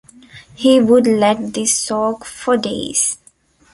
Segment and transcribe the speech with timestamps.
[0.55, 3.19] He would let this soak for days.